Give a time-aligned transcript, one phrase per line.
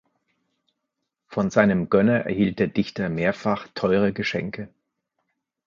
[1.27, 4.67] Von seinem Gönner erhielt der Dichter mehrfach teure Geschenke.